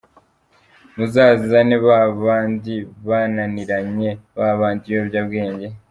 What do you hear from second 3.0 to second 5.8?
bananiranye, ba bandi ibiyobyabwenge